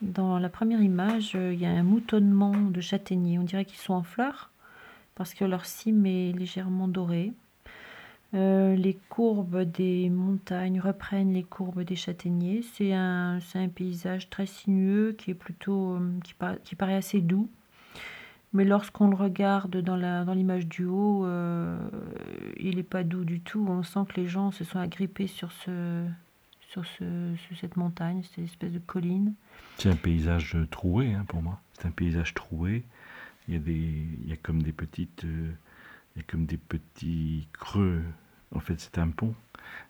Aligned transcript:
Dans 0.00 0.38
la 0.38 0.48
première 0.48 0.80
image, 0.80 1.32
euh, 1.34 1.52
il 1.52 1.60
y 1.60 1.66
a 1.66 1.70
un 1.70 1.82
moutonnement 1.82 2.54
de 2.54 2.80
châtaigniers. 2.80 3.38
On 3.38 3.42
dirait 3.42 3.64
qu'ils 3.64 3.80
sont 3.80 3.94
en 3.94 4.04
fleurs 4.04 4.50
parce 5.16 5.34
que 5.34 5.44
leur 5.44 5.66
cime 5.66 6.06
est 6.06 6.30
légèrement 6.32 6.86
dorée. 6.86 7.32
Euh, 8.34 8.76
les 8.76 8.96
courbes 9.08 9.62
des 9.62 10.08
montagnes 10.08 10.80
reprennent 10.80 11.32
les 11.32 11.42
courbes 11.42 11.82
des 11.82 11.96
châtaigniers. 11.96 12.62
C'est 12.62 12.92
un, 12.92 13.40
paysage 13.74 14.30
très 14.30 14.46
sinueux 14.46 15.16
qui 15.18 15.32
est 15.32 15.34
plutôt 15.34 15.94
euh, 15.94 16.12
qui, 16.62 16.76
paraît 16.76 16.94
assez 16.94 17.20
doux. 17.20 17.48
Mais 18.52 18.64
lorsqu'on 18.64 19.08
le 19.08 19.16
regarde 19.16 19.78
dans 19.78 20.32
l'image 20.32 20.68
du 20.68 20.84
haut, 20.84 21.26
il 22.58 22.76
n'est 22.76 22.82
pas 22.82 23.04
doux 23.04 23.24
du 23.24 23.40
tout. 23.40 23.66
On 23.68 23.82
sent 23.82 24.00
que 24.08 24.18
les 24.18 24.26
gens 24.26 24.52
se 24.52 24.64
sont 24.64 24.78
agrippés 24.78 25.26
sur 25.26 25.52
ce, 25.52 26.06
sur, 26.68 26.84
ce, 26.84 27.34
cette 27.58 27.76
montagne, 27.76 28.22
cette 28.22 28.44
espèce 28.44 28.72
de 28.72 28.78
colline. 28.78 29.34
C'est 29.78 29.90
un 29.90 29.96
paysage 29.96 30.56
troué 30.70 31.14
hein, 31.14 31.24
pour 31.26 31.42
moi. 31.42 31.60
C'est 31.72 31.86
un 31.86 31.90
paysage 31.90 32.34
troué. 32.34 32.84
Il 33.48 33.54
y 33.54 33.56
a, 33.56 33.60
des, 33.60 33.72
il 33.72 34.28
y 34.28 34.32
a 34.32 34.36
comme 34.36 34.62
des 34.62 34.72
petites, 34.72 35.24
euh, 35.24 35.52
il 36.14 36.18
y 36.18 36.20
a 36.20 36.24
comme 36.24 36.44
des 36.44 36.58
petits 36.58 37.48
creux. 37.52 38.02
En 38.54 38.60
fait, 38.60 38.78
c'est 38.78 38.98
un 38.98 39.08
pont. 39.08 39.34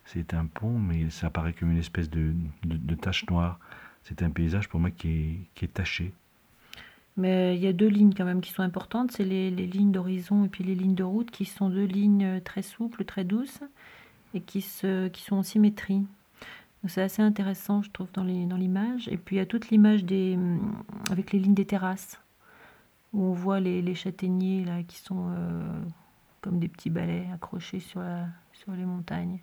C'est 0.05 0.33
un 0.33 0.45
pont, 0.45 0.79
mais 0.79 1.09
ça 1.09 1.27
apparaît 1.27 1.53
comme 1.53 1.71
une 1.71 1.77
espèce 1.77 2.09
de, 2.09 2.33
de, 2.63 2.95
tache 2.95 3.25
noire. 3.29 3.59
C'est 4.03 4.23
un 4.23 4.29
paysage 4.29 4.69
pour 4.69 4.79
moi 4.79 4.91
qui 4.91 5.09
est, 5.09 5.39
qui 5.55 5.65
est 5.65 5.73
taché. 5.73 6.13
Mais 7.17 7.55
il 7.55 7.61
y 7.61 7.67
a 7.67 7.73
deux 7.73 7.87
lignes 7.87 8.13
quand 8.15 8.25
même 8.25 8.39
qui 8.39 8.51
sont 8.51 8.63
importantes, 8.63 9.11
c'est 9.11 9.25
les, 9.25 9.51
les, 9.51 9.67
lignes 9.67 9.91
d'horizon 9.91 10.45
et 10.45 10.47
puis 10.47 10.63
les 10.63 10.75
lignes 10.75 10.95
de 10.95 11.03
route 11.03 11.31
qui 11.31 11.43
sont 11.43 11.69
deux 11.69 11.85
lignes 11.85 12.39
très 12.41 12.61
souples, 12.61 13.03
très 13.03 13.25
douces 13.25 13.59
et 14.33 14.39
qui, 14.39 14.61
se, 14.61 15.09
qui 15.09 15.21
sont 15.23 15.37
en 15.37 15.43
symétrie. 15.43 16.05
C'est 16.87 17.01
assez 17.01 17.21
intéressant, 17.21 17.81
je 17.81 17.91
trouve, 17.91 18.11
dans 18.13 18.23
l'image. 18.23 19.09
Et 19.09 19.17
puis 19.17 19.35
il 19.35 19.39
y 19.39 19.41
a 19.41 19.45
toute 19.45 19.69
l'image 19.69 20.05
des, 20.05 20.35
hum, 20.35 20.83
avec 21.11 21.33
les 21.33 21.39
lignes 21.39 21.53
des 21.53 21.65
terrasses, 21.65 22.21
où 23.13 23.23
on 23.23 23.33
voit 23.33 23.59
les, 23.59 23.81
les 23.81 23.95
châtaigniers 23.95 24.63
là, 24.63 24.83
qui 24.83 24.97
sont 24.97 25.27
euh, 25.29 25.81
comme 26.41 26.59
des 26.59 26.69
petits 26.69 26.89
balais 26.89 27.27
accrochés 27.33 27.79
sur, 27.79 27.99
la, 27.99 28.27
sur 28.53 28.71
les 28.71 28.85
montagnes. 28.85 29.39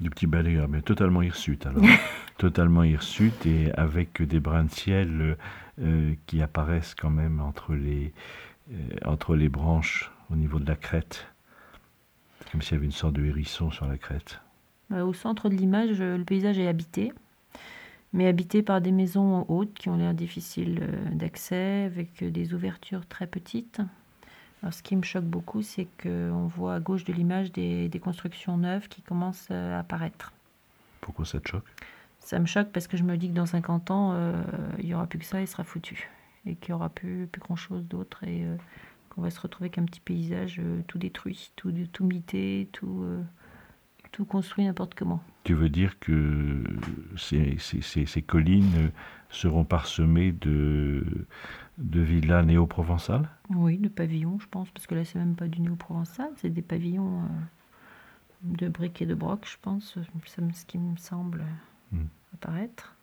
Des 0.00 0.10
petits 0.10 0.26
balais, 0.26 0.58
ah, 0.60 0.66
mais 0.68 0.82
totalement 0.82 1.22
hirsutes 1.22 1.66
alors. 1.66 1.84
totalement 2.38 2.82
hirsutes 2.82 3.46
et 3.46 3.72
avec 3.74 4.20
des 4.22 4.40
brins 4.40 4.64
de 4.64 4.70
ciel 4.70 5.36
euh, 5.80 6.14
qui 6.26 6.42
apparaissent 6.42 6.96
quand 6.96 7.10
même 7.10 7.40
entre 7.40 7.74
les, 7.74 8.12
euh, 8.72 8.74
entre 9.04 9.36
les 9.36 9.48
branches 9.48 10.10
au 10.30 10.34
niveau 10.34 10.58
de 10.58 10.66
la 10.66 10.74
crête. 10.74 11.28
Comme 12.50 12.60
s'il 12.60 12.74
y 12.74 12.76
avait 12.76 12.86
une 12.86 12.92
sorte 12.92 13.14
de 13.14 13.24
hérisson 13.24 13.70
sur 13.70 13.86
la 13.86 13.96
crête. 13.96 14.40
Euh, 14.92 15.04
au 15.04 15.12
centre 15.12 15.48
de 15.48 15.54
l'image, 15.54 16.00
euh, 16.00 16.16
le 16.16 16.24
paysage 16.24 16.58
est 16.58 16.68
habité, 16.68 17.12
mais 18.12 18.26
habité 18.26 18.62
par 18.62 18.80
des 18.80 18.92
maisons 18.92 19.44
hautes 19.48 19.74
qui 19.74 19.88
ont 19.88 19.96
l'air 19.96 20.14
difficiles 20.14 20.80
euh, 20.82 21.10
d'accès, 21.12 21.84
avec 21.84 22.22
des 22.22 22.54
ouvertures 22.54 23.06
très 23.06 23.26
petites. 23.26 23.80
Alors, 24.62 24.72
ce 24.72 24.82
qui 24.82 24.96
me 24.96 25.02
choque 25.02 25.24
beaucoup, 25.24 25.62
c'est 25.62 25.86
qu'on 26.02 26.46
voit 26.46 26.74
à 26.74 26.80
gauche 26.80 27.04
de 27.04 27.12
l'image 27.12 27.52
des, 27.52 28.00
constructions 28.02 28.56
neuves 28.56 28.88
qui 28.88 29.02
commencent 29.02 29.50
à 29.50 29.78
apparaître. 29.78 30.32
Pourquoi 31.00 31.24
ça 31.24 31.40
te 31.40 31.48
choque? 31.48 31.64
Ça 32.20 32.38
me 32.38 32.46
choque 32.46 32.68
parce 32.72 32.86
que 32.86 32.96
je 32.96 33.02
me 33.02 33.16
dis 33.18 33.28
que 33.28 33.34
dans 33.34 33.44
50 33.44 33.90
ans, 33.90 34.18
il 34.78 34.86
n'y 34.86 34.94
aura 34.94 35.06
plus 35.06 35.18
que 35.18 35.26
ça, 35.26 35.42
il 35.42 35.46
sera 35.46 35.64
foutu. 35.64 36.08
Et 36.46 36.54
qu'il 36.54 36.72
n'y 36.72 36.76
aura 36.76 36.88
plus, 36.88 37.26
plus 37.26 37.42
grand-chose 37.42 37.84
d'autre 37.84 38.24
et 38.24 38.46
qu'on 39.10 39.20
va 39.20 39.28
se 39.28 39.38
retrouver 39.38 39.66
avec 39.66 39.76
un 39.76 39.84
petit 39.84 40.00
paysage 40.00 40.62
tout 40.86 40.96
détruit, 40.96 41.52
tout, 41.56 41.70
tout 41.92 42.04
mité, 42.06 42.70
tout 42.72 43.04
tout 44.14 44.24
construit 44.24 44.64
n'importe 44.64 44.94
comment. 44.94 45.20
Tu 45.42 45.54
veux 45.54 45.68
dire 45.68 45.98
que 45.98 46.62
ces, 47.16 47.58
ces, 47.58 48.06
ces, 48.06 48.22
collines 48.22 48.92
seront 49.28 49.64
parsemées 49.64 50.30
de, 50.30 51.26
de 51.78 52.00
villas 52.00 52.44
néo-provençales? 52.44 53.28
Oui, 53.50 53.76
de 53.76 53.88
pavillons, 53.88 54.38
je 54.38 54.46
pense, 54.46 54.70
parce 54.70 54.86
que 54.86 54.94
là, 54.94 55.04
c'est 55.04 55.18
même 55.18 55.34
pas 55.34 55.48
du 55.48 55.60
néo-provençal, 55.60 56.30
c'est 56.36 56.48
des 56.48 56.62
pavillons 56.62 57.22
euh, 57.22 57.26
de 58.44 58.68
briques 58.68 59.02
et 59.02 59.06
de 59.06 59.16
broc, 59.16 59.40
je 59.50 59.56
pense, 59.60 59.98
c'est 60.26 60.52
ce 60.52 60.64
qui 60.64 60.78
me 60.78 60.96
semble 60.96 61.44
hmm. 61.90 62.04
apparaître. 62.34 62.94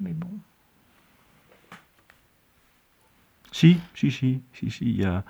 Mais 0.00 0.14
bon. 0.14 0.30
Si, 3.52 3.78
si, 3.94 4.10
si, 4.10 4.42
si, 4.52 4.68
si, 4.68 4.84
il 4.84 4.96
y 4.96 5.04
a, 5.04 5.22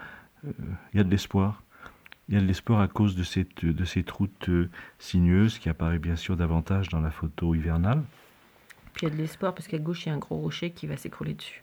euh, 0.47 0.53
il 0.95 0.97
y 0.97 1.01
a 1.01 1.05
de 1.05 1.11
l'espoir. 1.11 1.63
Il 2.29 2.35
y 2.35 2.39
a 2.39 2.41
de 2.41 2.47
l'espoir 2.47 2.81
à 2.81 2.89
cause 2.89 3.15
de 3.15 3.23
cette, 3.23 3.65
de 3.65 3.85
cette 3.85 4.11
route 4.11 4.49
euh, 4.49 4.69
sinueuse 4.99 5.59
qui 5.59 5.69
apparaît 5.69 6.01
bien 6.01 6.17
sûr 6.17 6.37
davantage 6.37 6.89
dans 6.89 7.01
la 7.01 7.11
photo 7.11 7.55
hivernale. 7.55 8.03
Puis 8.95 9.07
il 9.07 9.11
y 9.11 9.13
a 9.13 9.15
de 9.15 9.21
l'espoir 9.21 9.55
parce 9.55 9.69
qu'à 9.69 9.79
gauche, 9.79 10.07
il 10.07 10.09
y 10.09 10.13
a 10.13 10.15
un 10.15 10.19
gros 10.19 10.39
rocher 10.39 10.71
qui 10.71 10.87
va 10.87 10.97
s'écrouler 10.97 11.35
dessus. 11.35 11.63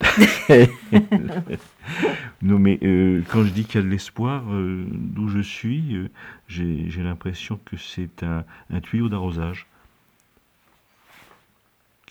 non, 2.42 2.58
mais 2.58 2.78
euh, 2.82 3.22
quand 3.30 3.44
je 3.44 3.50
dis 3.50 3.64
qu'il 3.64 3.76
y 3.76 3.78
a 3.78 3.86
de 3.86 3.90
l'espoir, 3.90 4.44
euh, 4.50 4.84
d'où 4.90 5.28
je 5.28 5.40
suis, 5.40 6.10
j'ai 6.46 7.02
l'impression 7.02 7.58
que 7.64 7.76
c'est 7.78 8.22
un, 8.22 8.44
un, 8.70 8.80
tuyau 8.80 9.08
d'arrosage 9.08 9.66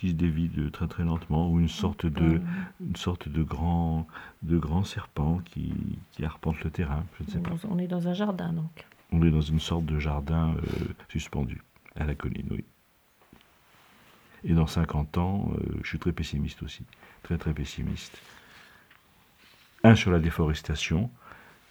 qui 0.01 0.09
se 0.09 0.15
dévide 0.15 0.71
très 0.71 0.87
très 0.87 1.03
lentement, 1.03 1.47
ou 1.51 1.59
une 1.59 1.69
sorte 1.69 2.07
de, 2.07 2.41
une 2.83 2.95
sorte 2.95 3.29
de 3.29 3.43
grand, 3.43 4.07
de 4.41 4.57
grand 4.57 4.83
serpent 4.83 5.41
qui, 5.45 5.75
qui 6.11 6.25
arpente 6.25 6.59
le 6.63 6.71
terrain. 6.71 7.05
Je 7.19 7.25
ne 7.25 7.29
sais 7.29 7.39
pas. 7.39 7.51
On 7.69 7.77
est 7.77 7.85
dans 7.85 8.07
un 8.07 8.15
jardin 8.15 8.51
donc. 8.51 8.87
On 9.11 9.21
est 9.21 9.29
dans 9.29 9.41
une 9.41 9.59
sorte 9.59 9.85
de 9.85 9.99
jardin 9.99 10.55
euh, 10.55 10.87
suspendu 11.07 11.61
à 11.95 12.05
la 12.05 12.15
colline, 12.15 12.47
oui. 12.49 12.63
Et 14.43 14.53
dans 14.53 14.65
50 14.65 15.19
ans, 15.19 15.51
euh, 15.53 15.77
je 15.83 15.89
suis 15.89 15.99
très 15.99 16.13
pessimiste 16.13 16.63
aussi, 16.63 16.83
très 17.21 17.37
très 17.37 17.53
pessimiste. 17.53 18.19
Un 19.83 19.93
sur 19.93 20.09
la 20.09 20.17
déforestation, 20.17 21.11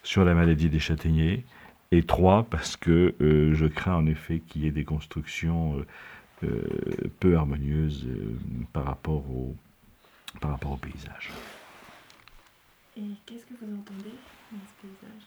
sur 0.05 0.25
la 0.25 0.35
maladie 0.35 0.71
des 0.71 0.79
châtaigniers, 0.79 1.45
et 1.91 2.05
trois 2.05 2.45
parce 2.45 2.77
que 2.77 3.17
euh, 3.21 3.55
je 3.55 3.67
crains 3.67 3.97
en 3.97 4.07
effet 4.07 4.39
qu'il 4.39 4.63
y 4.63 4.69
ait 4.69 4.71
des 4.71 4.85
constructions 4.85 5.85
peu 7.21 7.37
harmonieuse 7.37 8.07
euh, 8.07 8.37
par, 8.73 8.85
rapport 8.85 9.29
au, 9.31 9.55
par 10.41 10.53
rapport 10.53 10.73
au 10.73 10.77
paysage. 10.77 11.31
Et 12.97 13.03
qu'est-ce 13.27 13.45
que 13.47 13.55
vous 13.61 13.75
entendez 13.75 14.15
dans 14.53 14.59
ce 14.59 14.87
paysage? 14.87 15.27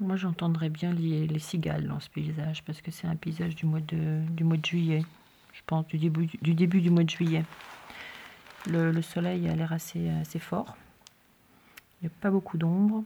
Moi, 0.00 0.16
j'entendrais 0.16 0.68
bien 0.68 0.92
les, 0.92 1.26
les, 1.26 1.38
cigales 1.38 1.86
dans 1.86 2.00
ce 2.00 2.10
paysage 2.10 2.62
parce 2.64 2.80
que 2.80 2.90
c'est 2.90 3.06
un 3.06 3.16
paysage 3.16 3.54
du 3.54 3.64
mois 3.64 3.80
de, 3.80 4.20
du 4.30 4.44
mois 4.44 4.56
de 4.56 4.64
juillet, 4.64 5.04
je 5.52 5.60
pense, 5.66 5.86
du 5.86 5.98
début 5.98 6.28
du, 6.42 6.54
début 6.54 6.80
du 6.80 6.90
mois 6.90 7.04
de 7.04 7.10
juillet. 7.10 7.44
Le, 8.66 8.90
le 8.90 9.02
soleil 9.02 9.48
a 9.48 9.54
l'air 9.54 9.72
assez, 9.72 10.10
assez 10.10 10.38
fort. 10.38 10.76
Il 12.00 12.08
n'y 12.08 12.12
a 12.12 12.16
pas 12.20 12.30
beaucoup 12.30 12.58
d'ombre. 12.58 13.04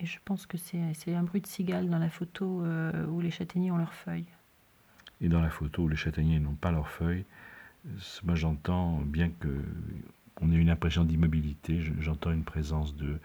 Et 0.00 0.06
je 0.06 0.18
pense 0.24 0.46
que 0.46 0.56
c'est 0.56 1.14
un 1.14 1.22
bruit 1.22 1.40
de 1.40 1.46
cigale 1.46 1.88
dans 1.88 1.98
la 1.98 2.10
photo 2.10 2.64
euh, 2.64 3.06
où 3.06 3.20
les 3.20 3.30
châtaigniers 3.30 3.70
ont 3.70 3.78
leurs 3.78 3.94
feuilles. 3.94 4.26
Et 5.20 5.28
dans 5.28 5.40
la 5.40 5.50
photo 5.50 5.82
où 5.82 5.88
les 5.88 5.96
châtaigniers 5.96 6.38
n'ont 6.38 6.54
pas 6.54 6.70
leurs 6.70 6.88
feuilles, 6.88 7.24
moi 8.22 8.34
j'entends, 8.36 9.00
bien 9.00 9.30
que 9.30 9.64
on 10.40 10.52
ait 10.52 10.56
une 10.56 10.70
impression 10.70 11.04
d'immobilité, 11.04 11.80
j'entends 11.98 12.30
une 12.30 12.44
présence 12.44 12.94
de, 12.94 13.18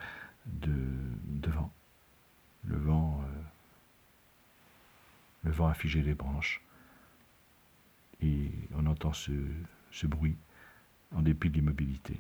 de, 0.48 1.50
vent. 1.50 1.72
Le 2.66 2.78
vent, 2.78 3.22
euh, 3.22 3.42
le 5.44 5.52
vent 5.52 5.68
a 5.68 5.76
figé 5.76 6.02
les 6.02 6.16
branches. 6.16 6.62
Et 8.22 8.50
on 8.74 8.88
entend 8.88 9.14
ce, 9.14 9.32
ce 9.92 10.08
bruit 10.08 10.36
en 11.14 11.22
dépit 11.22 11.50
de 11.50 11.56
l'immobilité. 11.56 12.18